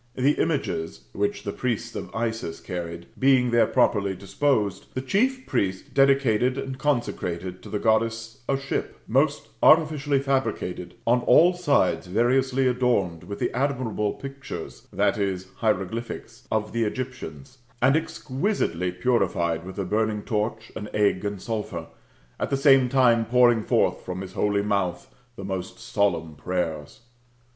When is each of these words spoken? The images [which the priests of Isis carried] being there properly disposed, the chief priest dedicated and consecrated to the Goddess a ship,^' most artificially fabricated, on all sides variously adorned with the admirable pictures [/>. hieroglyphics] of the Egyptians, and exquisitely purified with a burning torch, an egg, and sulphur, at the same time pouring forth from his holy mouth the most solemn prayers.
The 0.15 0.31
images 0.41 1.01
[which 1.13 1.43
the 1.43 1.51
priests 1.53 1.95
of 1.95 2.09
Isis 2.15 2.59
carried] 2.59 3.05
being 3.19 3.51
there 3.51 3.67
properly 3.67 4.15
disposed, 4.15 4.87
the 4.95 5.01
chief 5.03 5.45
priest 5.45 5.93
dedicated 5.93 6.57
and 6.57 6.79
consecrated 6.79 7.61
to 7.61 7.69
the 7.69 7.77
Goddess 7.77 8.41
a 8.49 8.57
ship,^' 8.57 8.95
most 9.07 9.49
artificially 9.61 10.17
fabricated, 10.19 10.95
on 11.05 11.19
all 11.21 11.53
sides 11.53 12.07
variously 12.07 12.65
adorned 12.67 13.25
with 13.25 13.37
the 13.37 13.51
admirable 13.55 14.13
pictures 14.13 14.87
[/>. 14.89 15.45
hieroglyphics] 15.57 16.47
of 16.51 16.71
the 16.73 16.83
Egyptians, 16.83 17.59
and 17.79 17.95
exquisitely 17.95 18.91
purified 18.91 19.63
with 19.63 19.77
a 19.77 19.85
burning 19.85 20.23
torch, 20.23 20.71
an 20.75 20.89
egg, 20.95 21.23
and 21.23 21.39
sulphur, 21.43 21.85
at 22.39 22.49
the 22.49 22.57
same 22.57 22.89
time 22.89 23.23
pouring 23.23 23.63
forth 23.63 24.01
from 24.03 24.21
his 24.21 24.33
holy 24.33 24.63
mouth 24.63 25.13
the 25.35 25.45
most 25.45 25.77
solemn 25.79 26.33
prayers. 26.35 27.01